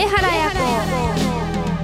[0.00, 0.50] 上原彩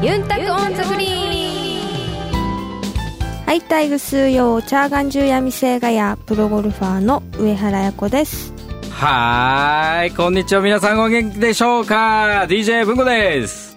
[0.01, 0.07] 子。
[0.07, 8.55] ユンタク on the グリーンはいたいグスーヨー チャーガンジューヤミセーガヤー プロゴルファーの上原彩子です。
[8.91, 10.63] はーいこんにちは。
[10.63, 13.77] 皆さんお元気でしょうか？DJ 文子です。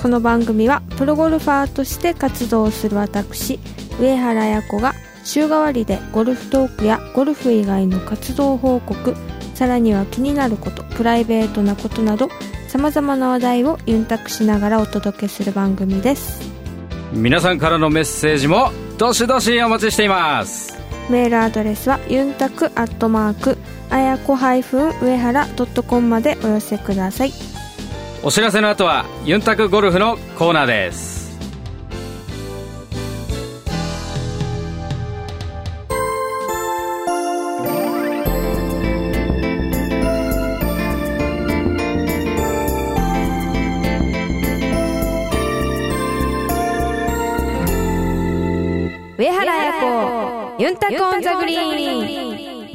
[0.00, 3.58] この番組はプロゴルファーとして活動する私
[3.98, 4.94] 上原彩子が
[5.24, 9.16] 週替わりでゴルフトークやゴルフ以外の活動報告
[9.56, 12.28] さらには気になることプライベートなことなど
[12.74, 16.40] さまざまな話題をユンタクしながらお届けする番組です。
[17.12, 20.76] 皆さんからのメッセージもどしどしお待ちしています。
[21.08, 23.58] メールアドレスはユンタクアットマーク
[23.90, 27.32] あやこ上原ドットコムまでお寄せください。
[28.24, 31.23] お知らせの後はユンタクゴルフのコーナーです
[50.86, 52.68] タクオンザグリーン。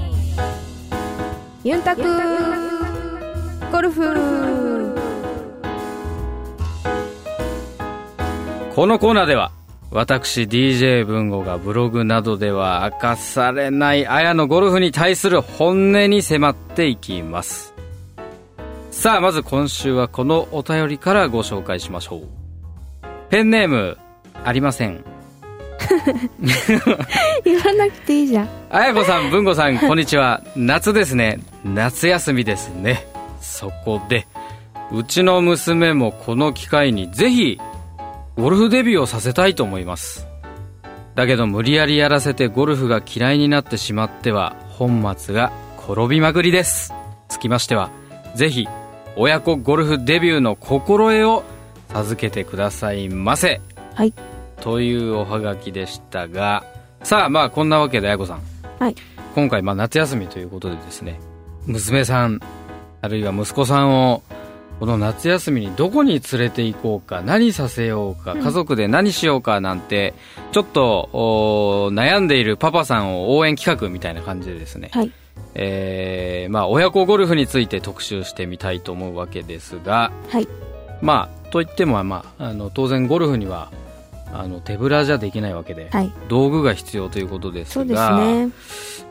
[1.63, 2.01] ユンタク
[3.71, 4.95] ゴルフ。
[8.73, 9.51] このコーナーでは
[9.91, 17.75] 私 DJ 文吾がブログなどでは明かされないあやのゴルフに対する本音に迫っていきます。
[18.89, 22.27] さあまず今週はこのお便りからご紹介しましょう。
[23.29, 23.99] ペンネーム
[24.43, 25.18] ありません。
[27.43, 28.49] 言わなくていいじゃん。
[28.69, 30.43] あやこさん文吾さんこんにちは。
[30.55, 31.39] 夏ですね。
[31.63, 33.07] 夏休みですね。
[33.41, 34.27] そこで
[34.91, 37.59] うちの娘もこの機会にぜひ
[38.35, 40.27] ゴルフデビューをさせたいと思います。
[41.15, 46.93] だけど無理やりやらせてゴルフが嫌いになってしまっては本末が転びまくりです。
[47.27, 47.89] つきましては
[48.35, 48.67] ぜひ
[49.15, 51.43] 親子ゴルフデビューの心得を
[51.93, 53.59] 授けてくださいませ。
[53.95, 54.13] はい
[54.61, 56.65] というおはがきでしたが
[57.03, 58.41] さあまあこんなわけであやこさん。
[58.79, 58.95] はい。
[59.35, 61.19] 今回まあ夏休みということでですね
[61.65, 62.39] 娘さん
[63.01, 64.23] あるいは息子さんを
[64.79, 70.13] この夏休みにどこに連れて行こうか何させようか家族で何しようかなんて
[70.51, 75.11] ちょっとお悩んでいるパパさんを応援企画みたいな感じでですね、はい。
[75.55, 80.47] えーまあ親子ゴルフについて特集してみたいと思うわけですがはい。
[81.01, 83.71] まあといってもまああの当然ゴルフには
[84.33, 86.11] あの手ぶらじゃできないわけで、はい。
[86.27, 88.49] 道具が必要ということですそうですがね。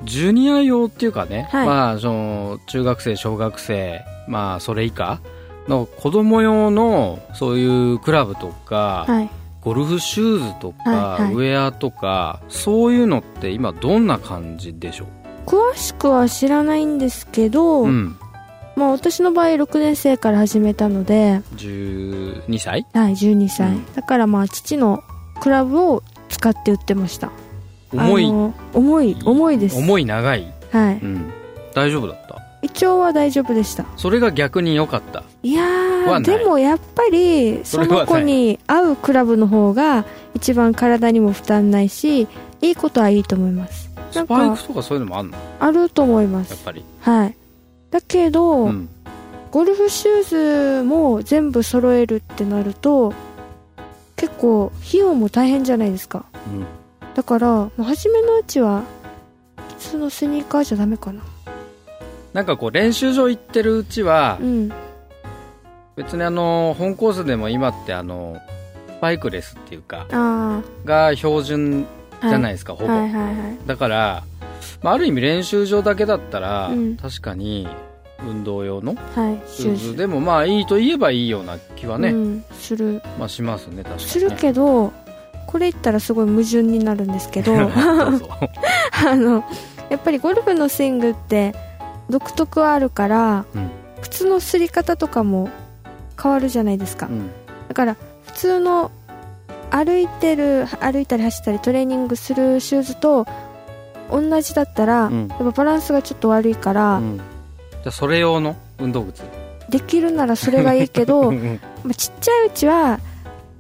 [0.05, 1.67] ジュニア用っていうかね、はい。
[1.67, 5.21] まあその中学生小学生まあそれ以下
[5.67, 9.31] の子供用のそういうクラブとか、はい。
[9.61, 11.35] ゴルフシューズとか、はいはい。
[11.35, 15.07] ウェアとかそういうのって今どんな感じでしょ
[15.47, 18.17] 詳しくは知らないんですけど、う、うん、
[18.77, 22.87] まあ私の場合6年生から始めたので、12歳？
[22.93, 23.95] はい、12歳、うん。
[23.95, 25.03] だからまあ父の
[25.41, 27.31] クラブを使って売ってました。
[27.93, 28.27] 重い？
[28.75, 29.77] 重い重いです。
[29.79, 30.99] 重い長い、はい。
[31.03, 31.33] うん、
[31.75, 32.37] 大丈夫だった？
[32.61, 33.85] 胃腸は大丈夫でした。
[33.97, 35.23] それが逆に良かった？
[35.43, 40.05] いやでもやっぱりその子に合うクラブの方が
[40.35, 42.27] 一番体にも負担ないし
[42.61, 43.89] いいことはいいと思います。
[44.15, 45.39] なんスパイかクとかそういうのもあんの？
[45.61, 46.51] あると思います。
[46.51, 47.37] やっぱり、はい。
[47.91, 48.89] だけど、うん、
[49.51, 53.15] ゴルフシューズも全部揃えるってなると
[54.19, 56.27] 結構費用も大変じゃないですか。
[56.49, 56.67] うん。
[57.15, 58.83] だからもう初めのうちは
[59.57, 61.23] 普通のスニーカーじゃダメかな。
[62.35, 64.73] なんかこう練習場行ってるうちはうん。
[65.97, 68.39] 別にあの本コースでも今ってあの
[68.99, 71.87] スパイクレスっていうかあが標準
[72.21, 73.67] あじゃないですか、ほぼ、はいはいはい。
[73.67, 74.25] だから、
[74.83, 76.97] まあ、ある意味練習場だけだったら、うん。
[76.97, 77.69] 確かに
[78.25, 79.41] 運動用のはい。
[79.47, 79.97] シューズ。
[79.97, 83.03] でもまあいいと言えばいいような気はね、うん、する。
[83.19, 84.93] まあしますね確かに、ね、するけど
[85.47, 87.71] これ言ったらすごい矛盾になるんですけど あ
[89.17, 89.45] の
[89.89, 91.55] やっぱりゴルフのスイングって
[92.11, 93.71] 独特はあるから、うん。
[94.01, 95.51] 靴の擦り方とかも
[96.21, 97.31] 変わるじゃないですか、うん。
[97.69, 98.91] だから普通の
[99.71, 103.27] 歩いてる歩いたり走ったりトレーニングするシューズと
[104.11, 105.29] 同じだったら、うん。
[105.29, 107.21] やっぱバランスがちょっと悪いから、うん
[107.83, 109.23] じゃあそれ用の運動靴。
[109.69, 111.61] できるならそれがいいけど、うん。
[111.85, 113.01] まあちっちゃいうちは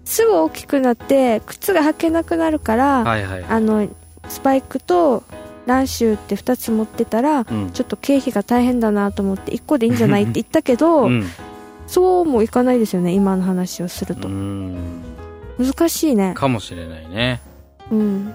[0.05, 3.44] すぐ大きくなって靴が履けなくなるから、はいはい。
[3.44, 3.88] あの
[4.29, 5.23] スパイクと
[5.67, 7.70] ランシューって2つ持ってたらうん。
[7.73, 10.23] ちょっと経費が大変だなと思って1個でいいんじゃない？
[10.23, 11.25] って言ったけど、うん。
[11.87, 15.03] そうもいかないですよね今の話をすると、うん。
[15.59, 16.35] 難しいね。
[16.35, 17.41] かもしれないね。
[17.91, 18.35] うん。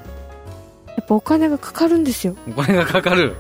[0.88, 2.36] やっぱお金がかかるんですよ。
[2.50, 3.36] お金がかかる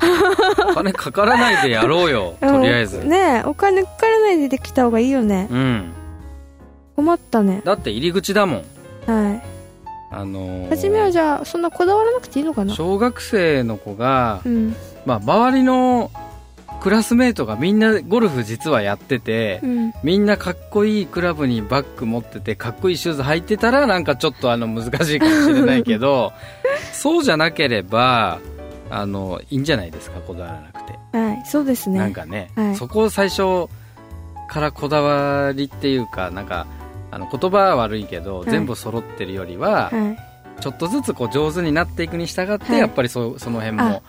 [0.70, 2.98] お金かからないでやろうよ とりあえず。
[2.98, 5.48] うんねえお金かからないでできた方がいいよね。
[5.50, 5.92] うん。
[6.96, 7.62] 困ったね。
[7.64, 8.56] だって入り口だも
[9.06, 9.10] ん。
[9.10, 9.42] はい。
[10.10, 12.74] あのー初めはじゃあそんなこだわらなくていいのかな？
[12.74, 14.74] 小学生の子が、うん。
[15.04, 16.10] まあ、周りの
[16.80, 19.92] クラスメートがみんなゴルフ実はやってて、うん。
[20.02, 26.32] みんなかっこいいクラブにバッグ持っててかっこいいシューズ履いてたらなんかちょっとあの難しいかもしれないけど
[26.92, 28.38] そうじゃなければ
[28.90, 31.98] あのいいんじゃないですかこだわらなくて、はいそうですね。
[31.98, 32.76] なんかね、はい。
[32.76, 33.68] そこを最初
[34.48, 36.66] からこだわりっていうかなんか
[37.10, 38.50] あの言葉は悪いけど、い。
[38.50, 40.16] 全部揃ってるよりは、は
[40.58, 40.62] い。
[40.62, 42.78] ちょっとずつこう上手になっていくに従って、はい。
[42.80, 44.02] やっぱりそその辺もあ。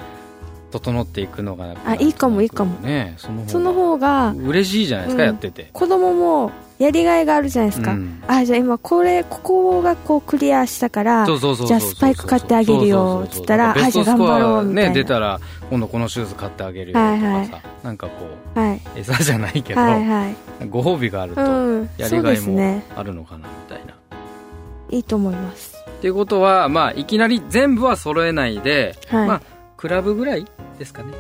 [0.70, 2.78] 整っていくのがあいいかもいいかも。
[2.82, 5.30] ねその方がその方が嬉しいじゃないですか、うん。
[5.30, 5.70] やってて。
[5.72, 8.24] 子供もやりがいがあるじゃないですか、うん。
[8.28, 14.90] あじゃあ今これここがこうクリアしたからじゃあスパイク買ってあげるよっつったらあじゃあ頑張ろうみたいな。
[14.90, 15.40] ね出たら
[15.70, 17.62] 今度このシューズ買ってあげるよとかさ、はいはい。
[17.84, 20.36] なんかこうはい餌じゃないけど、はいはい。
[20.70, 21.42] ご褒美があると
[22.02, 23.94] やりがいもあるのかなみたいな、
[24.90, 25.76] いいと思います。
[25.90, 29.42] っていうことはまあいきなり全部は揃えないで、はい、まあ
[29.78, 30.46] クラブぐらい
[30.78, 31.14] ですかね。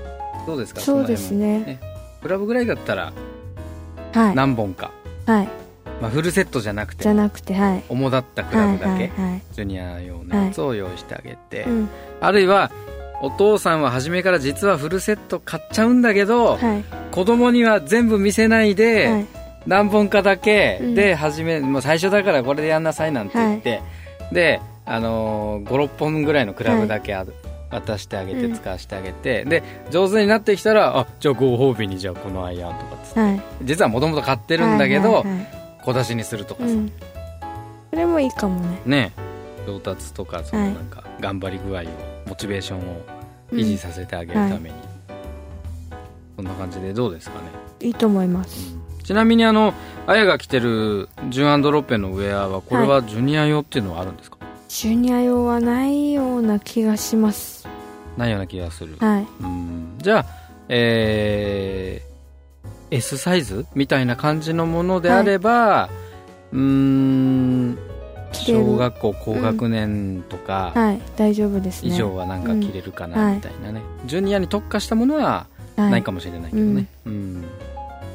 [0.45, 1.79] どうですかそうですの辺もね。
[2.21, 3.11] クラブぐらいだったら
[4.13, 4.35] はい。
[4.35, 4.96] 何本か、はい
[6.01, 7.83] まあ、フルセットじゃなくてじゃなくてはい。
[7.89, 9.41] 主だったクラブだけ、はいはいはい。
[9.53, 11.89] ジュニア用のやつを用意してあげて、うん。
[12.21, 12.71] あるいは
[13.21, 16.83] お父さんは初めから実はフルセット買っちゃうんだけど、はい。
[17.11, 19.25] 子供には全部見せないで、はい。
[19.65, 20.95] 何本かだけうん。
[20.95, 23.81] で始め、もう最初だからこれでやんなさいなんて言って、
[24.31, 27.25] で、あのー、56本ぐらいのクラブだけあ、
[27.69, 28.53] 渡してあげてうん。
[28.53, 33.19] 使わしてあげて、で上手になってきたらあじゃあご褒美にじゃあこのアイアンとかっつって。
[33.19, 33.41] はい。
[33.63, 35.47] 実はもともと買ってるんだけど、はいはいはい
[35.83, 36.91] 小出しにするとかさ、うん。
[37.91, 38.81] それもいいかもね。
[38.85, 39.13] ね。
[39.65, 40.73] 上達とかそのはい。
[40.73, 41.85] なんか頑張り具合を
[42.27, 43.05] モチベーションを
[43.53, 43.59] うん。
[43.59, 44.75] 維持させてあげるために、
[46.35, 47.47] そんな感じでどうですかね、
[47.79, 48.75] いいと思います。
[49.05, 49.73] ちなみにあの
[50.05, 54.37] あやが着てるジュンロッペのウェアはこれはジュニア用っていうのはあるんですか、
[54.67, 57.56] ジュニア用はないような気がします
[58.17, 59.27] ないような気がする、はい。
[59.41, 59.95] うん。
[59.99, 60.25] じゃあ
[60.69, 62.07] えー
[62.89, 65.89] S サイズみたいな感じのものであれば、
[66.53, 67.77] うーん
[68.31, 68.63] 着れる。
[68.65, 71.01] 小学校高学年とかはい。
[71.17, 71.89] 大丈夫ですね。
[71.89, 75.91] 以上はなんか着れるかうなんみたいなね、ジュニアに特化したものははい。
[75.91, 77.43] ないかもしれないけどね、うん。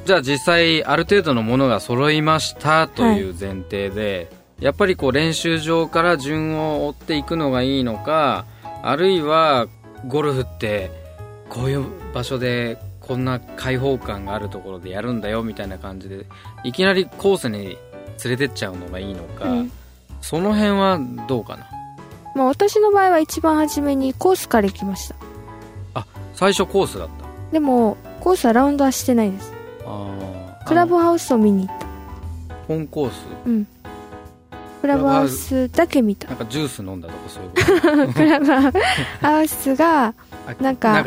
[0.07, 8.47] じゃあ実際ある程度のものが揃いましたという前提で、やっぱりこう練習場から順を追っていくのがいいのか
[8.83, 9.67] あるいは
[10.09, 10.91] ゴルフって
[11.49, 16.27] こういう場所でこんな開放感があるところでやるんだよみたいな感じで
[16.65, 17.79] いきなりコースに連
[18.25, 19.73] れてっちゃうのがいいのか、うん。
[20.21, 21.67] その辺はどうかな？
[22.37, 25.17] まあ私の場合は一番初めにコースから行きました。
[26.35, 27.13] 最初コースだった。
[27.53, 29.53] でもコースはラウンドはしてないです。
[29.85, 30.65] あー。
[30.65, 31.87] クラブハウスを見に行った。
[32.69, 33.15] 本コース？
[33.47, 33.67] うん
[34.83, 36.29] クラブハウスだけ見た。
[36.29, 38.13] なんかジュース飲んだとかそういうこと？
[38.19, 40.15] クラブハウスがあ
[40.61, 41.03] なんか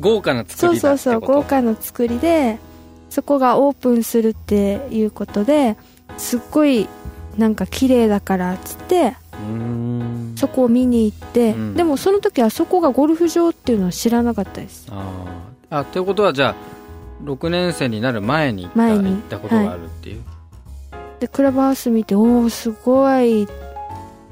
[0.00, 1.10] 豪華な作そうりだってこと？
[1.12, 2.58] そうそう豪華な作りで
[3.08, 5.76] そこがオープンするっていうことで
[6.18, 6.88] すっごい
[7.38, 9.14] なんか綺麗だからっつって
[10.34, 11.74] そこを見に行って、うん。
[11.74, 14.86] でもその時はそこがゴルフ場っていうのは知らなかったです。
[14.90, 15.76] あー。
[15.78, 16.54] あってことはじゃあ
[17.24, 19.04] 6年生になる前に行った前に。
[19.10, 20.22] 行ったことがあるっていう、
[21.20, 23.48] でクラブハウス見ておおすごいっ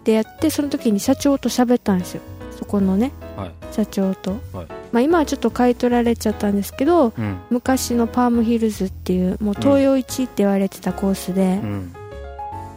[0.05, 2.23] てやってその時に社長と喋ったんですよ。
[2.59, 3.53] そこのねはい。
[3.73, 4.67] 社長と、はい。
[4.93, 7.41] まあ、今はちょっと買い取られちゃったんですけどうん。
[7.50, 11.95] 昔のパームヒルズっていうもう東洋一って言われてたコースで、うん。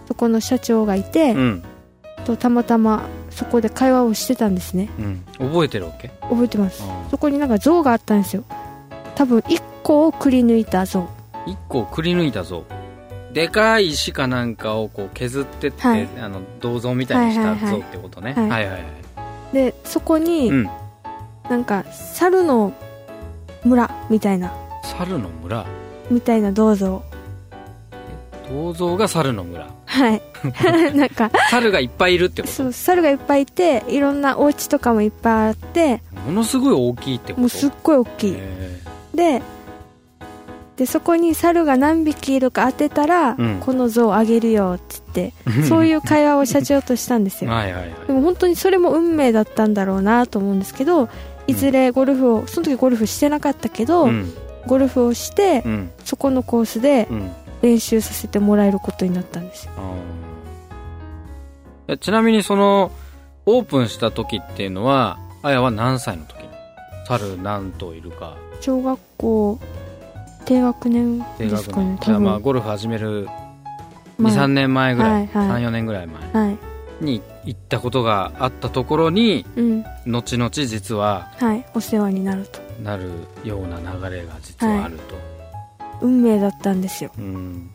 [0.07, 1.63] そこの社長がいて、うん。
[2.25, 4.89] とたまたまそこで会話をしてたんですね。
[4.97, 5.25] うん。
[5.37, 6.09] 覚えてるわけ？
[6.21, 6.81] 覚えてます。
[6.83, 8.43] あそこになんか像があったんですよ。
[9.15, 11.07] 多分1個をくり抜いた像。
[11.45, 12.65] 1個くり抜いたぞ
[13.37, 16.09] でかい石かなんかをこう削ってって、はい。
[16.19, 17.81] あの銅像みたいにしたはいはいはい。
[17.81, 18.49] 像ってことね、はい。
[18.49, 18.83] はいはいはい。
[19.53, 20.69] でそこに、うん。
[21.47, 22.73] なんか猿の
[23.63, 24.51] 村みたいな。
[24.83, 25.67] 猿の村？
[26.09, 27.03] みたいな銅像。
[28.49, 29.67] 銅像が猿の村？
[29.85, 30.21] はい。
[30.97, 31.29] なんか。
[31.51, 36.01] 猿がいっぱいいるってこそう猿がいっぱいいていろんなお家とかもいっぱいあって。
[36.15, 37.41] とものすごい大きいってこと？
[37.41, 38.33] もうすっごい大きい。
[38.35, 38.81] へ
[39.13, 39.43] で
[40.77, 43.59] でそこに猿が何匹いるか当てたら、うん。
[43.59, 47.51] この像をあげるよっつってーそういう会話を社長としたんですよ。
[47.51, 47.73] はい
[48.05, 51.09] でも本当にそれも運命だったんだろうなと思うんですけど
[51.47, 54.31] いずれゴルフをその時ゴルフしてなかったけど、うん。
[54.67, 55.91] ゴルフをしてうん。
[56.05, 57.31] そこのコースでうん。
[57.63, 59.71] 練習させてもらえることになったんですよ。
[61.99, 62.91] ちなみにその
[63.47, 66.43] オープンした時っていうのはあやは何歳の時？
[66.43, 66.49] に
[67.07, 68.37] 猿何頭いるか。
[68.61, 69.59] 小学校
[70.47, 73.27] 低学年低ですかねまあゴルフ始める
[74.17, 75.63] まあ23年前ぐらい、はいはい。
[75.63, 76.31] 34年ぐらい前。
[76.31, 76.57] はい。
[77.01, 79.83] に行ったことがあったところにうん。
[80.07, 81.65] 後々実ははい。
[81.75, 82.59] お世話になると。
[82.81, 83.11] なる
[83.43, 85.15] ような流れが実はあると、
[86.01, 87.11] 運命だったんですよ。
[87.17, 87.69] うん。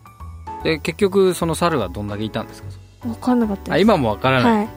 [0.64, 2.68] で結局その猿はどんだけいたんですか？
[3.02, 3.72] 分かんなかったです。
[3.74, 4.68] あ今もわからない、はい。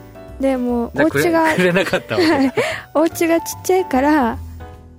[0.41, 2.21] でもお家がくれなかったわ
[2.93, 4.37] お家がちっちゃいから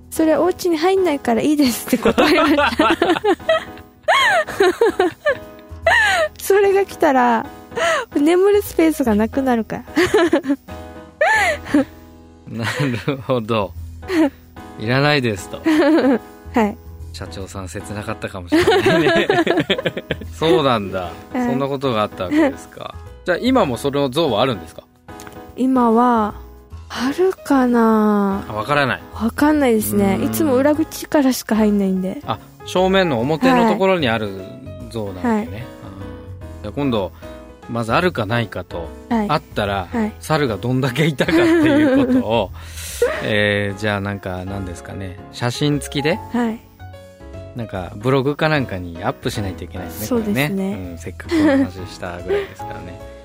[0.09, 2.97] それお家に入んないからいいですって断りました。
[6.39, 7.45] それが来たら
[8.15, 9.83] 眠るスペースがなくなるから。
[12.49, 12.65] な
[13.07, 13.73] るほど。
[14.79, 15.57] いらないですと。
[16.53, 16.77] はい。
[17.13, 19.27] 社長さん切なかったかもしれないね。
[20.33, 22.95] そうなんだ、そんなことがあったわけですか。
[23.25, 24.83] じゃあ今もそれの像はあるんですか？
[25.55, 26.35] 今は
[26.89, 28.45] あるかな？
[28.47, 29.01] あわからない。
[29.13, 30.17] わかんないですね。
[30.19, 30.23] うん。
[30.25, 32.21] いつも裏口からしか入んないんで。
[32.25, 34.29] あ正面の表のところにある
[34.91, 35.65] 像なわけね、
[36.63, 36.73] はい。
[36.73, 37.11] 今度
[37.69, 39.29] まずあるかないかと、はい。
[39.29, 40.13] あったら、はい。
[40.19, 42.51] 猿がどんだけいたかっていうことを、
[43.23, 45.17] えーじゃあなんか何ですかね。
[45.33, 46.59] 写真付きではい。
[47.57, 50.91] なんかブログかなんかにアップしないといけないよねそうですね。
[50.91, 53.16] うん、せっかくお話ししたぐらいですからね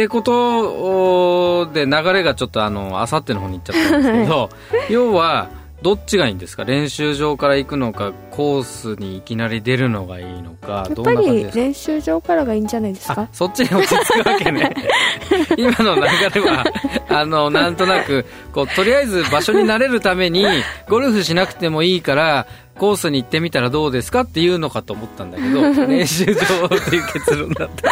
[0.00, 4.48] ってことで流れがちょっとあのあさっての方に行っちゃったんですけど、
[4.88, 5.48] 要は
[5.82, 6.64] どっちがいいんですか？
[6.64, 14.74] 練習場から行くのかコースにいきなり出るのがいいのかどやっぱり練習場からがいいんじゃないですあかそっちに落ち着くわけね。
[15.58, 16.00] 今の流
[16.34, 16.64] れは
[17.10, 20.46] あのなんとなくこうとりあえず場所に慣れるために
[20.88, 22.46] ゴルフしなくてもいいから
[22.78, 24.20] コースに行ってみたらどうですか？
[24.22, 27.90] っていうのかと思ったんだけど練習場っていう結論だった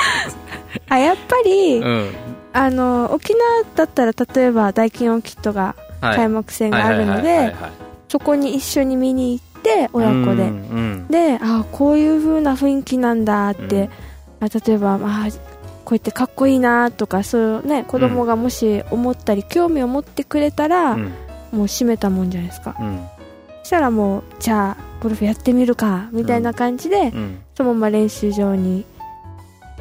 [0.89, 2.11] あやっぱり、うん。
[2.53, 6.17] あの沖縄だったら例えばダイキンオーキッドがはい。
[6.17, 7.55] 開幕戦があるのではい
[8.09, 11.07] そこに一緒に見に行って親子うんでうん。
[11.09, 13.91] であこういう風な雰囲気なんだって、
[14.41, 14.47] うん。
[14.47, 15.27] あ例えばあ
[15.85, 21.13] こうやってかっこいいなとかそういうね子供がもし思ったり興味を持ってくれたら、うん。
[21.51, 22.77] もう閉めたもんじゃないですか。
[22.79, 23.07] うん。
[23.63, 27.39] そしたらもうじゃあゴルフやってみるかみたいな感じで、うん。
[27.55, 28.85] そのまま練習場に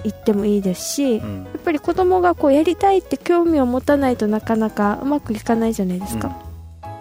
[0.04, 1.48] 行ってもいいですし、やうん。
[1.56, 6.36] っぱり子供がこうやりたいって興味を持たないとなかなかうまくいかないじゃないですか、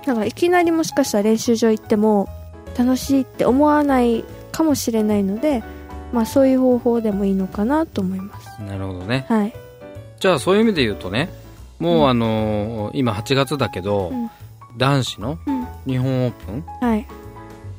[0.07, 2.29] だからいきなりもしかしたら練習場行っても
[2.79, 5.62] 楽しいって思わないかもしれないので、
[6.12, 8.62] まあ、そういう方法でもいいのかなと思います。
[8.62, 9.26] なるほどね。
[9.29, 9.53] はい。
[10.21, 11.29] じゃあそういう意味で言うとね
[11.79, 12.09] もう、うん。
[12.09, 14.31] あのー今8月だけど、うん。
[14.79, 15.67] 男子のうん。
[15.87, 17.07] 日本オープン、はい、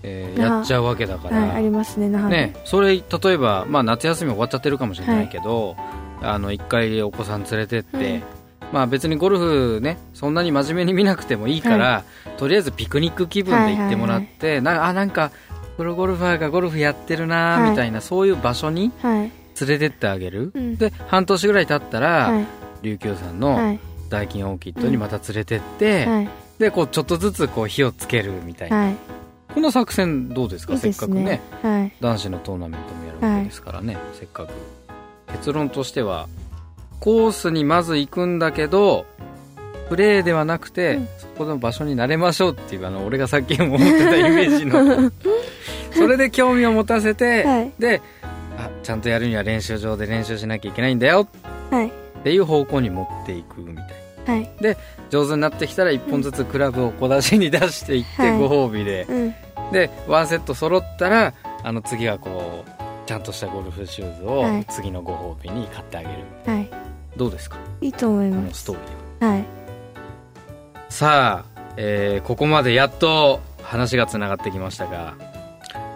[0.04, 5.76] えーやっちゃうわけだから、はい、ありますねね、それ例えば、まあ、夏休み終わっちゃってるかもしれないけど、
[6.22, 8.24] あの1回お子さん連れてって、うん。
[8.72, 12.04] まあ、別にゴルフねそんなに真面目に見なくてもいいから、
[12.38, 15.32] とりあえずピクニック気分で行ってもらって、なあなんか
[15.78, 17.70] プロゴルファーがゴルフやってるなはい。
[17.72, 19.32] みたいな、そういう場所にはい。
[19.60, 20.76] 連れてってあげる、うん。
[20.76, 22.46] で半年ぐらい経ったら、はい。
[22.84, 23.80] 琉球さんのはい。
[24.10, 26.30] ダイキンオーキッドにまた連れてって、はい。
[26.60, 28.96] でこうちょっとずつこう火をつけるみたいな、はい
[29.54, 30.74] この作戦どうですか？
[30.74, 31.94] いいですせっかくねねはい。
[32.02, 34.52] 男子のトーナメントもやるわけですからね、せっかく。
[35.34, 36.28] 結論としては
[37.00, 39.06] コースにまず行くんだけど
[39.90, 41.08] プレーではなくて、うん。
[41.18, 45.12] そこの場所に慣れましょうっていうあの俺がさっきも思ってたイメージの。
[45.94, 47.72] それで興味を持たせて、はい。
[47.80, 48.02] で
[48.58, 51.28] あちゃんとやるには練習場で練習しなきゃいけないんだよ。
[51.72, 51.88] はい。
[51.88, 51.92] っ
[52.24, 53.84] ていう方向に持っていくみたいな
[54.28, 54.50] はい。
[55.10, 58.38] 上手になってきたら1本ずつクラブを小出しに出していって、はい。
[58.40, 59.06] ご褒美で。
[59.10, 59.36] うん。
[59.72, 62.72] でワンセット揃ったらあの次はこう
[63.08, 64.66] ちゃんとしたゴルフシューズをはい。
[64.66, 66.14] 次のご褒美に買ってあげる、
[66.46, 66.70] はい。
[67.16, 67.58] どうですか？
[67.82, 68.46] いいと思いこます。
[68.48, 69.32] のストーリーは。
[69.34, 69.46] はい。
[70.90, 75.16] さあ、えーここまでやっと話がつながってきましたが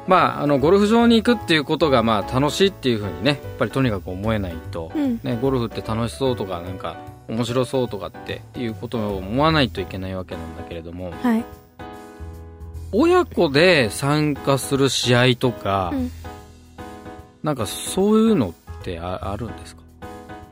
[0.07, 5.19] まああのゴルフ場に行くっていうことがまあ楽しいっていうふうにねやっぱりとにかく思えないと、うん。
[5.23, 6.97] ね、ゴルフって楽しそうとかなんか
[7.27, 11.45] 面白そうとかっていうことを思わないといけないわけなんだけれどもはい。
[12.91, 16.11] 親子で参加する試合とか、うん。
[17.41, 19.81] なんかそういうのってああるんですか？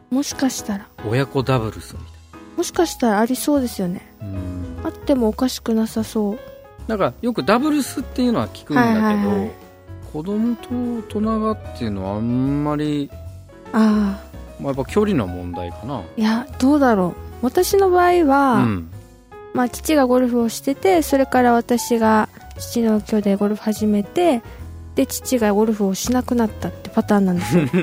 [0.10, 0.88] もしかしたら。
[1.06, 2.00] 親子ダブルスみ
[2.56, 4.02] もしかしたらありそうですよね。
[4.84, 6.40] あってもおかしくなさそう。
[6.88, 9.52] なんかよくダブルスっていうのは聞くんだけど、はいはいはい。
[10.12, 13.12] 子供と大人がっていうのはあんまり、
[13.74, 14.20] あ
[14.60, 16.00] まあ、やっぱ距離の問題かな。
[16.00, 17.46] あいやどうだろう。
[17.46, 18.92] 私の場合は、うん。
[19.54, 24.44] まあ、父がゴルフをしててそれから私が父の今日でゴルフ始めて
[24.96, 27.64] で父がゴルフをしなくなったってパターンなんですよ。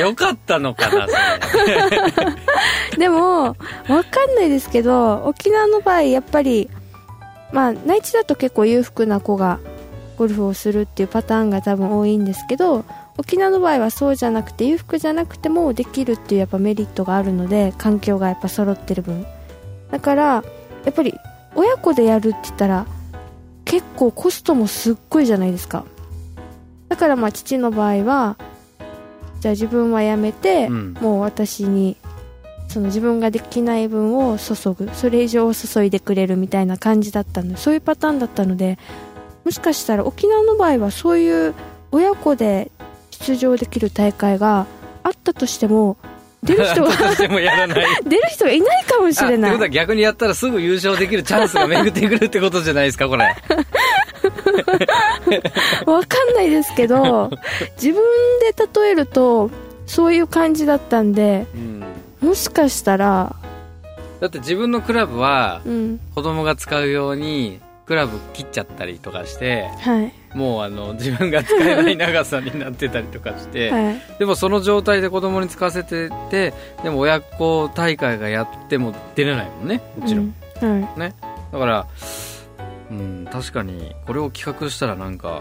[0.00, 1.90] よかったのかなそれ。
[2.98, 3.54] でもわ
[4.10, 6.70] かんないですけど沖縄の場合やっぱり
[7.52, 9.58] まあ内地だと結構裕福な子が
[10.16, 12.84] ゴルフをするっていうパターンが多分多いんですけど
[13.16, 19.24] 沖縄の場合はそうじゃなくて裕福じゃなくてもできるっていうやっぱメリットがあるので環境がやっぱ揃ってる分。
[19.90, 20.42] だからや
[20.90, 21.14] っぱり
[21.54, 22.86] 親子でやるって言ったら
[23.64, 25.84] 結構コストもすっごいじゃないですか。
[26.88, 28.36] だからまあ父の場合は
[29.40, 31.96] じゃあ自分はやめて、うん、もう私に
[32.68, 34.90] その自分ができない分を注ぐ。
[34.92, 37.50] それ以上を注いでくれるみたいな感じだったの。
[37.50, 38.78] でそういうパターンだったので
[39.44, 41.54] もしかしたら沖縄の場合はそういう
[41.92, 42.72] 親子で
[43.26, 44.66] 出場できる大会が
[45.02, 45.96] あったとしても
[46.42, 49.50] 出る人が 出る人がいないかもしれない。
[49.50, 53.24] ってことは逆にやったらすぐ優勝できるチャンスが巡ってくるってことじゃないですか、これ。
[55.86, 57.30] わかんないですけど、
[57.76, 58.02] 自分
[58.40, 59.50] で例えると、
[59.86, 61.82] そういう感じだったんで、うん、
[62.28, 63.34] もしかしたら、
[64.20, 65.62] だって自分のクラブは、
[66.14, 80.82] 子供が使うように、クラブ切っちゃったりとかして、はい、もうあの自分が使えない長さになってたりとかして、 はい、でもその状態で子供に使わせててでも親子大会がやっても出れないもんねもちろん、うん。
[80.82, 81.14] はい、ね、
[81.52, 81.86] だから、
[82.90, 85.40] うん、確かにこれを企画したらなんか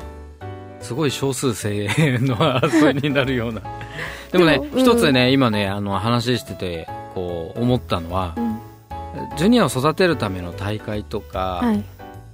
[0.80, 3.62] すごい少数精鋭の争いになるような。
[4.32, 8.60] でもねも、うん、一つね今ねあの話しててこう思ったのは、うん、
[9.38, 11.84] ジュニアを育てるための大会とか、はい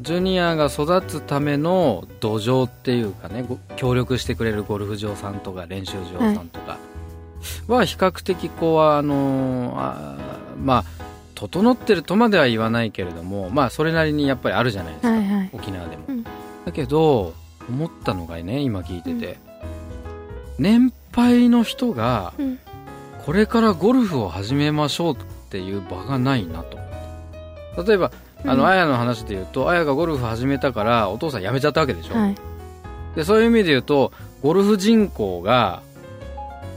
[0.02, 6.78] ジュニアが育つための土壌っていうかね協力してくれるゴルフ場さんとか練習場さんとか。
[7.68, 10.18] は比較的こうあのあ
[10.62, 10.86] まあ
[11.36, 16.30] 整ってるとまでは言わないけれどもまあそれなりにやっぱりあるじゃないですか、はいはい、沖縄でも、うん、だ
[16.74, 17.34] けど
[17.70, 19.38] 思ったのがね今聞いてて、
[20.58, 22.34] うん、年配の人が
[23.26, 25.18] これからゴルフを始めましょうっ
[25.50, 26.78] ていう場がないなと
[27.86, 28.12] 例えば
[28.46, 32.16] あの、あやの話で言うと、あやがゴルフ始めたから、お父さん辞めちゃったわけでしょ？
[32.16, 32.36] はい、
[33.16, 35.82] で、そういう意味で言うと、ゴルフ人口が、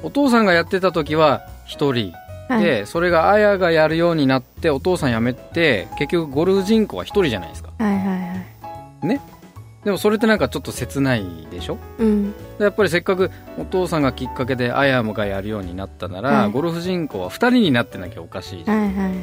[0.03, 2.13] お父さんがやってた時は1人。
[2.49, 7.71] はい、で、それがあやがやるようになって、お父さん辞めて、結局ゴルフ人口は1人じゃないですか。
[7.79, 8.35] はいはいは
[9.05, 9.07] い。
[9.07, 9.21] ね？
[9.85, 19.15] でもそれってなんかちょっと切ないでしょ、うん、やっぱりせっかくお父さんがきっかけであやがやるようになったなら、はい、ゴルフ人口は2人になってなきゃおかしいじゃん、はいはいはい、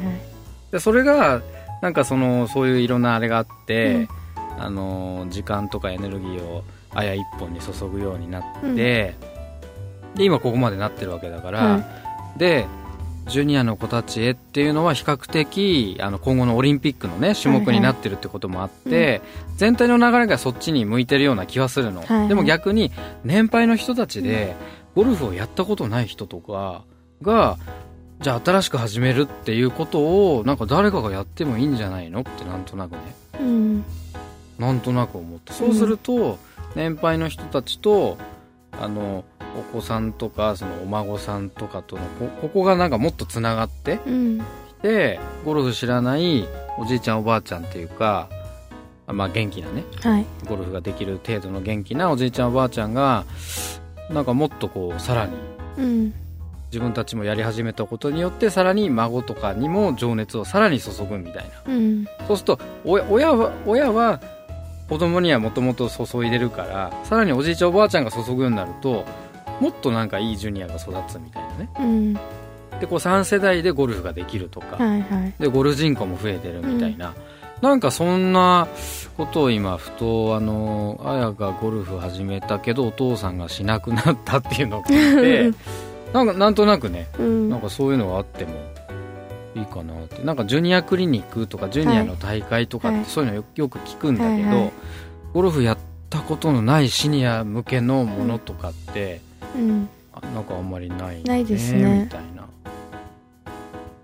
[0.70, 1.40] でそれが
[1.82, 4.08] なんかそのそういういろんなあれがあって、
[4.56, 9.16] うん、あの時間とかエネルギーをあや一本に注ぐようになって、うん、で
[10.18, 11.86] 今ここまでなってるわけだから、
[12.36, 12.66] で
[13.28, 19.22] ジュニアの子たちへっていうのは比較的あの今後のオリンピックの、ね、種目になってるってこともあって、はいはい、
[19.56, 22.90] 全体の流れがそっちに向いてるような気はするの、はいはい、でも逆に
[23.24, 24.56] 年配の人たちで
[24.94, 26.82] ゴルフをやったことない人とか
[27.22, 27.58] が
[28.20, 32.98] じゃあ新しく始めるっていうことをなんか誰かがやってもいいんじゃないのってなんとなくね、
[33.40, 33.84] うん、
[34.58, 35.52] なんとなく思って。
[35.54, 36.38] そうすると、
[36.74, 38.18] 年配の人たちと
[38.72, 39.24] あの
[39.58, 43.98] お子さんとかそのお孫さんとかとのこここがなんかもっとつながって
[44.68, 46.46] きて、うん、ゴルフ知らない
[46.78, 48.28] おじいちゃんおばあちゃんっていうか
[49.06, 53.24] まあ元気なね、はい、ゴルフができる程度の元気なおじいちゃんおばあちゃんが
[54.10, 55.36] なんかもっとこうさらに、
[55.78, 56.14] うん
[56.70, 64.20] 自分たちもやり始めたことによってさらに孫とかにも情熱をさらに注ぐみたいな、うん、そうすると親は親は
[64.88, 69.04] 子供にはもともと注いでるからさらにおじいちゃんおばあちゃんが注ぐようになると
[69.60, 77.14] もっとなんかいいジュニアが育つみたいなね、うん、でこう3世代でゴルフができるとか、はいはい、でゴルフ人口も増えてるみたいな、
[77.60, 78.68] うん、なんかそんな
[79.16, 85.58] ことを今ふとあのあやがゴルフ始めたけどお父さんがしなくなったっていうのを聞いて
[86.12, 88.54] なんかなんとなくね、うん、なんかそういうのがあっても
[89.54, 90.22] いいかなって。
[90.22, 94.72] なんかジュニアクリニックとかジュニアの大会とかってそういうのよよく聞くんだけど、はいはい、
[95.32, 99.20] ゴルフやったことのないシニア向けのものとかって、
[99.54, 99.88] うん、
[100.34, 102.02] なんかあんまりない、ね、ないですね。
[102.04, 102.48] みたいな。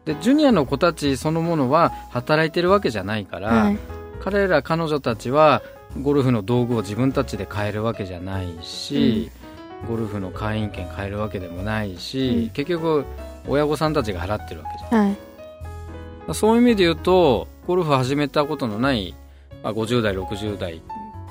[0.04, 3.78] でジュニアの子たちそのものは働いてるわけじゃないから、はい、
[4.22, 5.62] 彼ら彼女たちは
[6.00, 9.45] ゴルフの道具を自分たちで買えるわけじゃないし、うん
[9.88, 13.04] ゴルフの会員権買えるわけでもないし、うん、結局
[13.46, 19.14] 親御さんたちが払ってるわけじゃん、はい、そういう意味で言うとゴルフ始めたことのない、
[19.62, 20.82] まあ、50代60代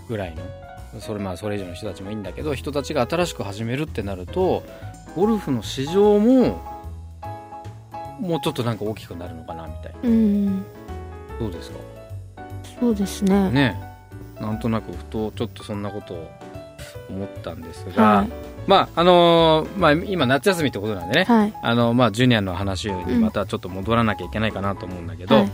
[0.08, 4.64] ぐらいのそれまあそれ以上の人たちもいいんだけど人たちが新しく始めるってなると
[5.16, 6.62] ゴルフの市場も
[8.20, 10.64] もうちょっとなんか大きくなるのかなみたいな、うん、
[11.40, 11.80] どうですか？
[12.80, 13.52] そうですね。
[13.52, 13.78] ね。
[14.40, 16.30] なんとなくふとちょっとそんなことを
[17.10, 18.30] 思ったんですが、はい。
[18.68, 21.54] まああのーまあ、今夏休みってことなんでね、はい。
[21.62, 25.52] あのまあ、ジュニアの話にまたちょっと戻らなきゃいけないかなと思うんだけど、はい。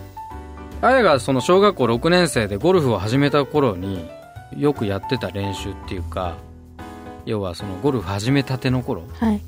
[0.82, 4.10] あやがその小学校6年生でゴルフを始めた頃に
[4.58, 6.36] よくやってた練習っていうか
[7.26, 9.42] 要はそのゴルフ始めたての頃はい。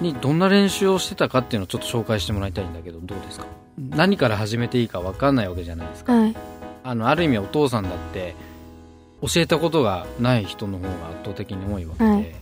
[0.00, 3.46] にどんな練習をしてたかっていうのをちょっと紹介してもらいたいんだけどどうですか？
[3.78, 6.14] 何から始めていいか分かんないわけじゃないですか。
[6.14, 6.34] はい。
[6.82, 8.34] あのある意味お父さんだって
[9.22, 12.34] 教えたことがない人の方が圧倒的に多いわけで、はい。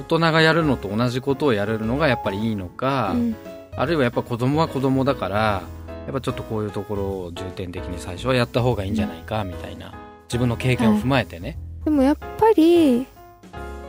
[0.00, 3.36] 大人がやるのと同じことをやれるのがやっぱりいいのか、うん。
[3.76, 5.62] あるいはやっぱ子供は子供だから
[6.06, 13.06] やっぱちょっとこういうところを重点的に最初はやった方がいいんじゃないかみたいな自分の経験を踏まえてね、でもやっぱり、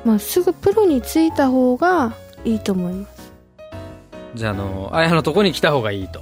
[0.05, 2.13] まあ、すぐプロについた方が
[2.45, 3.33] いいと思います。
[4.35, 6.21] じゃああのあやのとこに来た方がいいと。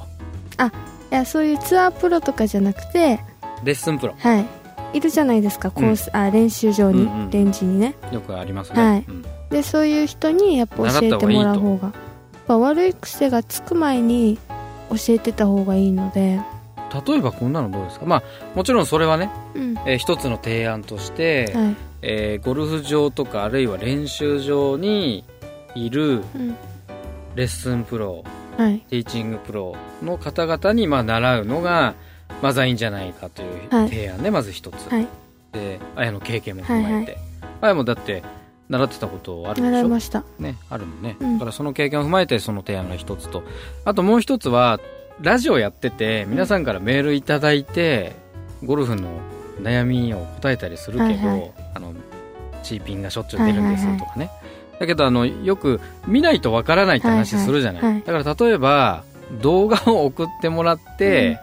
[1.12, 3.20] いやそういうツアープロとかじゃなくて
[3.64, 4.16] レッスンプロ。
[4.18, 4.46] はい
[4.94, 7.96] いるじゃないですかコース、あ練習場に、うんうんレンジにね。
[8.12, 9.06] よくありますね、はい。
[9.08, 9.26] うん。
[9.50, 11.94] でそういう人にやっぱ教えてもらう方がやっ
[12.48, 14.38] ぱ悪い癖がつく前に
[14.90, 16.40] 教えてた方がいいので。
[17.08, 18.06] 例えばこんなのどうですか？
[18.08, 18.24] まあ
[18.56, 19.76] もちろんそれはね、うん。
[19.86, 21.76] えー一つの提案として、はい。
[22.02, 25.24] えーゴルフ場とかあるいは練習場に
[25.76, 26.58] いるうん。
[27.36, 28.24] レッスンプロ
[28.58, 28.80] はい。
[28.90, 31.94] ティーチングプロの方々にまあ習うのが
[32.42, 35.08] まずはいいんじゃないかという提案でまず一つ、はい
[35.52, 37.20] であの経験も踏まえて、はい
[37.62, 38.24] あやもだって
[38.70, 43.44] 習ってたことあるでしょ習いましたねあるもんね、うんだからその経験を踏まえてその提案が一つと
[43.84, 44.80] あともう一つは
[45.22, 48.14] ラジオやってて皆さんからメールいただいて
[48.64, 49.10] ゴルフの
[49.62, 51.94] 悩みを答えたりするけど、はいはいあの
[52.62, 54.30] チーピンがしょっちゅう出るんですとかね、
[54.80, 59.04] だけどあのよく見ないとわからないって話するじゃない、はいはいだから例えば
[59.42, 61.40] 動画を送ってもらって、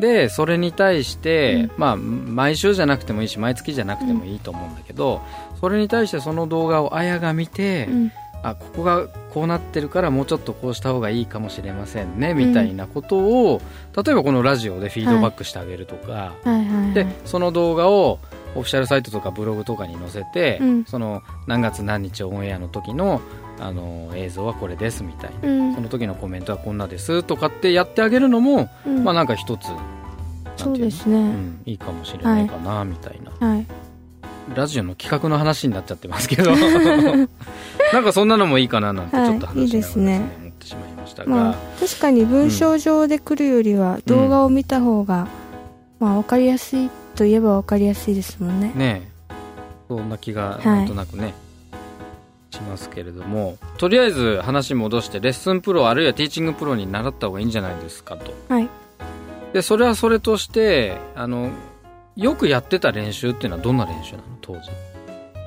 [0.00, 1.70] でそれに対して、うん。
[1.76, 5.20] まあ毎週じゃなくてもいいし毎月じゃなくてもいいと思うんだけど、
[5.60, 8.12] それに対してその動画をあやが見て、うん。
[8.42, 13.60] あここがこうなってるからもうちょっとこうした方がいいかもしれませんねみたいなことを、
[13.94, 16.32] 例えばこのラジオでフィードバックしてあげるとか、
[16.94, 18.18] でその動画を
[18.54, 20.84] オフィシャルサイトとかブログとかに載せて、うん。
[20.86, 23.20] その何月何日オンエアの時の
[23.60, 25.74] あの映像はこれですみたいな、うん。
[25.74, 29.04] その時のコメントはこんなですとかってやってあげるのも、うん。
[29.04, 29.68] まあなんか一つ
[30.56, 33.46] そうのですね、うん、いいかもしれないかな、みたいな。
[33.46, 33.66] はい。
[34.54, 36.52] ラジオの企画の話になっちゃってますけど。
[37.92, 45.28] なんかそんなのもいいかななんてちょっとはいいい話しながらですね,、ですね思ってしまいましたが、まあ確かに文章上で来るよりは動画を見た方が、
[45.98, 48.72] まあ分かりやすいといえば分かりやすいですもんね。
[48.74, 49.34] ねえ。
[49.88, 50.66] そんな気がはい。
[50.66, 51.34] なんとなくね、
[52.60, 58.32] しますけれどもとりあえず話戻してレッスンプロあるいはティーチングプロに習った方がいいんじゃないですかと。
[58.48, 58.68] はい。
[59.52, 61.50] でそれはそれとしてあの
[62.16, 64.24] よくやってた練習っていうのはどんな練習なの？
[64.40, 64.70] 当時。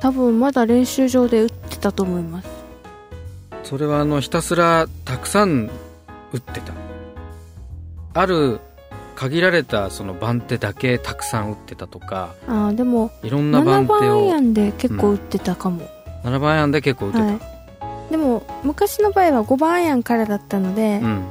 [0.02, 2.49] 多分まだ練習場で打ってたと思います。
[3.63, 5.69] それはあのひたすらたくさん
[6.34, 6.73] 打ってた。
[8.15, 8.60] ある
[9.15, 15.88] 限られたその番手だけたくさん打ってたとかああでもいろんな7番手番アイをアンで結構打ってたかも、
[16.24, 17.40] 7番アイアンで結構打ってた、はい。
[18.12, 21.24] でも昔の場合は5番アイアンからだったので、うん。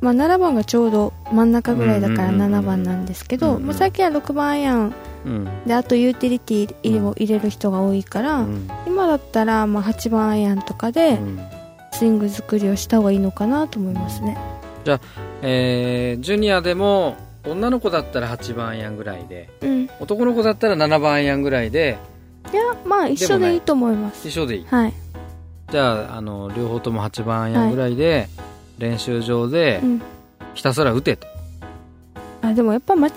[0.00, 3.66] まあ、7番がちょうど真ん中ぐらいだからうんうんうんうん7番なんですけど、うんうん。
[3.66, 5.64] まあ、最近は6番アイアンうん。
[5.66, 8.68] であとユーティリティを入れる人が多いから、うん。
[8.86, 11.40] 今だったらまあ8番アイアンとかでうん。
[11.92, 14.36] スイング作りをした方がいいのかなと思いますね、
[15.40, 19.84] えージュニアでも女の子だったら8番アイアンぐらいでうん。
[19.84, 21.96] い男の子だったら7番アイアンぐらいで
[22.56, 24.28] やまあ一緒でいいと思います。
[24.28, 24.66] 一緒でいい。
[24.66, 24.92] はい、
[25.70, 28.28] じゃああの両方とも8番アイアンぐらいで、
[28.78, 30.02] 練習場でうん、
[30.54, 31.26] ひたすら打てと、
[32.42, 33.14] あでもやっぱ間違っ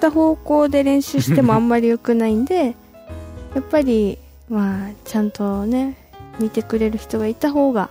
[0.00, 2.74] た方向で練習してもあんまり良くないんで
[3.54, 5.96] やっぱりまあちゃんとね
[6.38, 7.90] 見てくれる人がいた方が。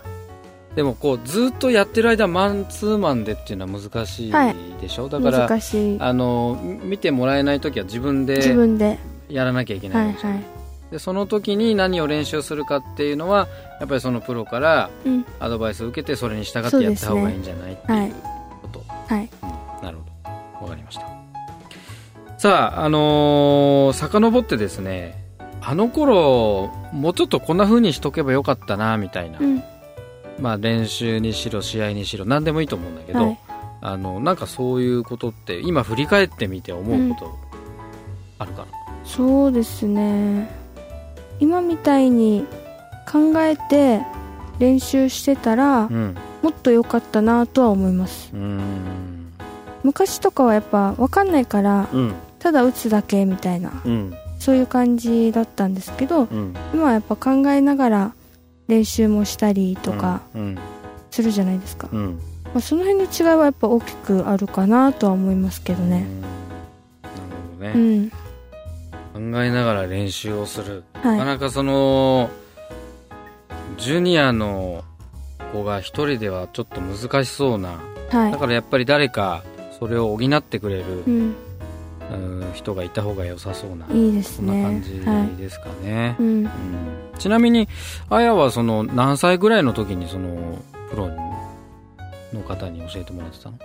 [0.76, 5.98] でもこうずっとやってる間マンツーマンでっていうのは難しいはいでしょ、だから難しい。
[6.00, 8.98] あのみ見てもらえない時は自分自で分で。
[9.30, 10.34] やらなきゃいけなはいいわけじゃん。
[10.34, 10.44] はい
[10.94, 13.48] でその時に何を練習するかっていうのは
[13.80, 15.26] やっぱりそのプロからうん。
[15.40, 18.14] アドバイスを受けてそれに従ってやった方がいいんじゃない、ってはいいう
[18.62, 19.30] こと、はい。
[19.42, 19.84] うん。
[19.84, 20.66] なるほど。
[20.66, 21.08] わかりました。
[22.38, 25.26] さああのー遡ってですね
[25.62, 29.64] あの頃もうちょっとこんな風にしとけばよかったなみたいな、うん。
[30.40, 33.40] まあ練習にしろ試合にしろ何でもいいと思うんだけど、はい。
[33.82, 37.40] あのなんかそういうことって今振り返ってみて思うこと
[38.38, 38.68] あるかな、
[39.04, 40.63] そうですね
[41.44, 42.46] 今みたいに
[43.06, 44.02] 考えて
[44.60, 46.16] 練習してたらうん。
[46.42, 48.32] もっと良かったなとは思います。
[49.84, 52.14] 昔とかはやっぱ分かんないからうん。
[52.40, 54.16] ただ打つだけみたいなうん。
[54.40, 56.56] そういう感じだったんですけどうん。
[56.74, 58.14] 今はやっぱ考えながら
[58.70, 60.58] 練習もしたりとかうん。
[61.12, 62.20] するじゃないですか、うん。
[62.46, 66.08] まあ、その辺の違いはやっぱ大きくあるかなとは思いますけどね。
[66.08, 66.22] うん。
[66.22, 68.12] なるほどうね、ん
[69.14, 71.18] 考えながら練習をする、はい。
[71.18, 72.30] なかなかその
[73.78, 74.84] ジュニアの
[75.52, 78.32] 子が一人ではちょっと難しそうなはい。
[78.32, 79.44] だからやっぱり誰か
[79.80, 81.36] それを補ってくれるう、ん。
[82.12, 86.26] うん人がいた方が良さそうないいですそんなね感じはいですかね、うん。
[86.26, 86.50] うん。
[87.18, 87.68] ちなみに
[88.10, 90.60] あやはその何歳ぐらいの時にその
[90.92, 91.10] プロ
[92.34, 93.58] の方に教えてもらってたの？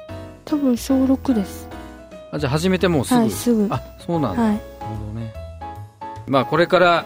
[0.44, 1.68] 多分小6です
[2.30, 3.68] あじゃあ始めてもうすぐ、はいすぐ。
[3.70, 4.52] あそうなんだ、はい。
[4.52, 5.34] なるほどね。
[6.26, 7.04] まあこれから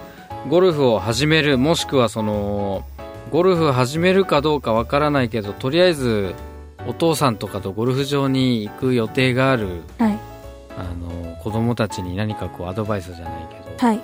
[0.49, 2.85] ゴルフを始めるもしくはその
[3.31, 6.35] ゴルフを始めるかどうかわからないけどとりあえず
[6.87, 10.19] お父さんとかとゴルフ場に行く予定があるはい。
[10.77, 14.01] あの子供たちに何かこうアドバイスじゃないけど、はい。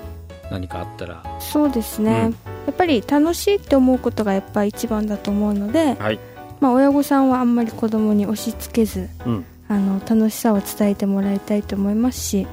[0.50, 1.22] 何かあったら。
[1.40, 2.36] そうですね、うん。
[2.66, 6.18] やっぱり楽しいって思うことがやっぱり一番だと思うので、はい。
[6.60, 12.46] まあ、親御さんはあんまり子供に押し付けずうんあの楽しさを伝えてもらいたいと思いますし、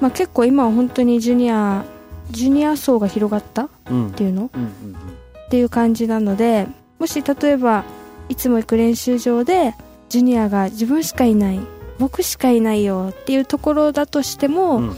[0.00, 1.84] まあ、結構今は本当にジュニア
[2.30, 4.12] ジュニア層が広がったっうん。
[4.12, 4.46] ていうの？
[4.46, 6.66] っていう感じなので
[6.98, 7.84] もし例えば
[8.28, 9.74] いつも行く練習場で
[10.08, 11.60] ジュニアが自分しかいない
[11.98, 14.96] 僕しかいないよっていうところだとしても、うん。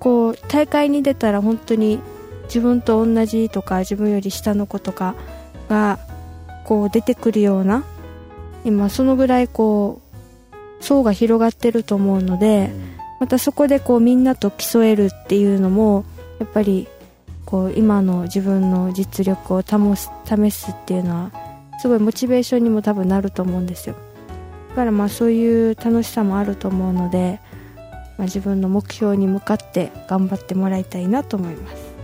[0.00, 1.98] こう大会に出たら本当に
[2.44, 5.14] 自分と同じとか自分より下の子とか
[5.70, 5.98] が
[6.64, 7.84] こう出てくるような
[8.66, 10.03] 今そのぐらいこう
[10.84, 12.70] 層が広がってると思うので
[13.18, 16.04] またそこでこうみんなと競えるっていうのも
[16.38, 16.86] やっぱり
[17.46, 21.30] こう今の自分の実力を保す試すっていうのは
[21.80, 23.96] すごいモチベーションにも多分なると思うんですよ。
[24.70, 27.40] だからまあそういう楽しさもあると思うので、
[28.18, 31.94] まあ、自分の目標に向かって頑張ってもらいたいなと思います。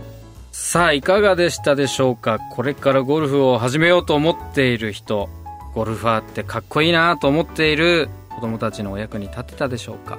[0.51, 2.39] さあいかがでしたでしょうか？
[2.51, 5.29] これからゴルフを始めようと思っている人。
[5.73, 8.09] ゴルファーってかっこいいなと思っている
[8.41, 10.17] 子供たちのお役に立てたでしょうか。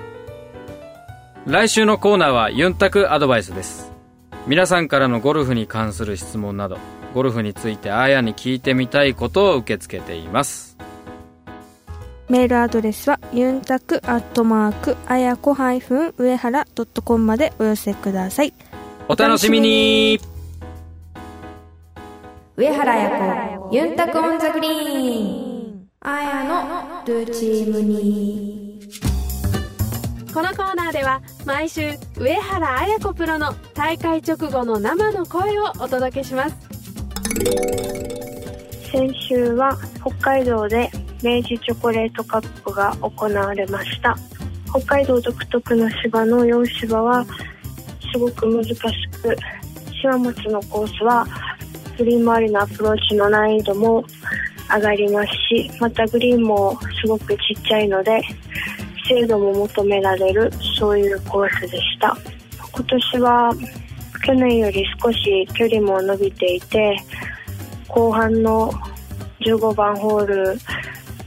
[1.45, 3.91] 来週のコーナーはユンタクアドバイスです。
[4.47, 6.79] 皆さんからのゴルフに関する質問など
[7.15, 10.79] ゴルフについてあやに聞いてみたいことを受け付けています。
[12.29, 16.67] メールアドレスはユンタクアットマークあやこ上原
[17.05, 18.55] .com までお寄せください。
[19.09, 20.21] お楽しみに。
[22.55, 25.52] 上原彩子ユンタク on the green
[26.05, 28.81] あやのルーチームに。
[30.35, 36.57] このコーナーでは毎週上原綾子プロの大会直後の生の声をお届けします。
[38.91, 40.91] 先週は北海道で
[41.23, 44.17] 明治チョコレートカップが行われました。
[44.71, 47.25] 北海道独特の芝の洋芝は
[48.13, 49.37] すごく難しく
[50.01, 51.25] 芝松のコースは
[51.97, 54.05] グリーン周りのアプローチの難易度も
[54.75, 58.23] 上がりますしまたグリーンもすごくちっちゃいので
[59.09, 62.17] 精度も求められるそういうコースでした。
[62.73, 63.53] 今年は
[64.25, 66.97] 去年より少し距離も伸びていて
[67.89, 68.73] 後半の
[69.41, 70.59] 15番ホール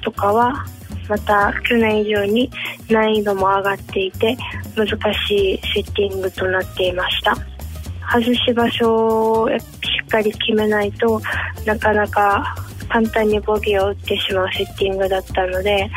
[0.01, 0.65] とかは
[1.07, 2.49] また去年以上に
[2.89, 4.35] 難易度も上がっていて
[4.75, 4.87] 難
[5.27, 7.35] しいセッティングとなっていました。
[8.11, 9.55] 外し場所をし
[10.05, 11.21] っかり決めないと
[11.65, 12.55] なかなか
[12.89, 15.89] 簡単にボギーを打ってしまうセッティングだったので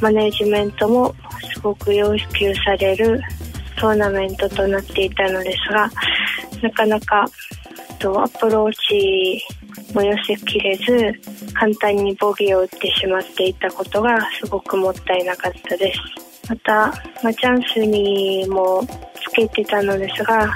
[0.00, 1.14] マネジメントも
[1.52, 3.20] すごく要求される
[3.78, 5.90] トーナメントとなっていたのですが
[6.62, 7.26] なかなか
[7.98, 9.42] とアプローチ
[9.94, 11.12] も寄せきれず
[11.54, 16.00] 簡単にボギーを打ってしまっていたことがすごくもったいなかったです。
[16.48, 16.72] また、
[17.22, 20.52] まあ、チャンスにもつけてたのですが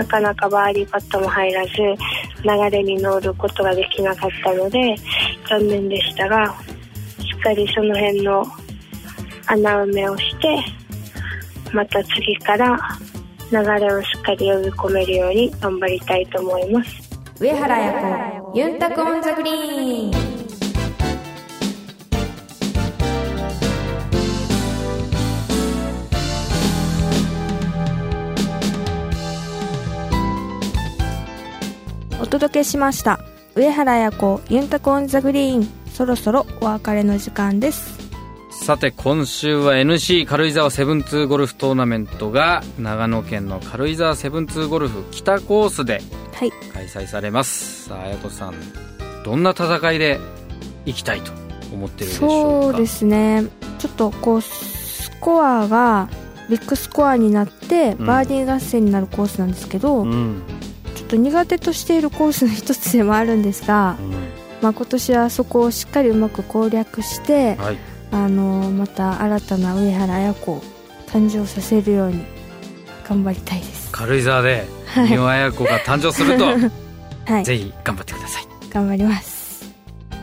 [0.00, 4.96] なかなかバーディーパットも入らず流れに乗ることができなかったので
[5.46, 6.56] 残念でしたが
[7.18, 8.42] しっかりその辺の
[9.46, 10.58] 穴埋めをして
[11.74, 12.78] また次から
[13.52, 17.10] 流れをしっかり呼び込めるように頑張りたいと思います。
[17.38, 20.29] 上原彩子ユンタクオンザグリーン。
[32.30, 33.20] 届けしました。
[33.54, 35.68] 上原彩子ユンタクオンザグリーン。
[35.92, 37.98] そろそろお別れの時間です。
[38.64, 46.00] さて今週は NC 軽井沢セブンツーゴルフトーナメントが長野県の軽井沢セブンツーゴルフ北コースで
[46.34, 46.52] はい。
[46.72, 47.88] 開催されます。
[47.88, 48.54] さあ綾子さん
[49.24, 50.20] どんな戦いで
[50.86, 51.32] 行きたいと
[51.72, 52.68] 思ってるでしょうか？
[52.72, 53.44] そうですね。
[53.78, 56.08] ちょっとこうスコアが
[56.48, 58.06] ビッグスコアになってうん。
[58.06, 60.42] バーディー合戦になるコースなんですけど、うん
[61.10, 63.96] と苦手としているコースの一つでもあるんですが、
[64.62, 67.78] まあ、今年はそこをしっかりうまく攻略して、はい。
[68.12, 70.62] あのまた新たな上原綾子を
[71.06, 72.24] 誕生させるように
[73.08, 73.90] 頑張りたいです。
[73.92, 75.08] 軽井沢ではい。
[75.08, 76.46] 三輪綾子が誕生すると、
[77.32, 77.44] はい。
[77.44, 78.44] ぜひ頑張ってください。
[78.70, 79.72] 頑張ります。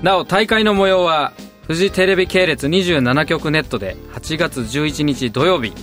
[0.01, 1.33] なお大会の模様は
[1.65, 5.73] フジテレビ系列27局ネットで8月11日土曜日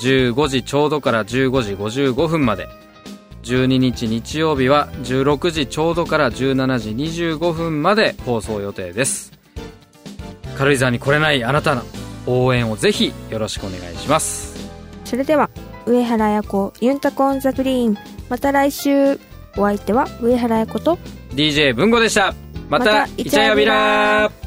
[0.00, 2.68] 15時ちょうどから15時55分まで
[3.44, 9.32] 12日日曜日は16時ちょうどから17時25分まで放送予定です。
[10.56, 11.82] 軽井沢に来れないあなたの
[12.26, 14.54] 応援をぜひよろしくお願いします。
[15.04, 15.50] それでは
[15.86, 17.96] 上原綾子ユンタコオンザグリーン。
[18.28, 19.20] また来週。
[19.56, 20.98] お相手は上原綾子と
[21.30, 22.34] DJ 文吾でした。
[22.68, 24.43] またイチャヤビラー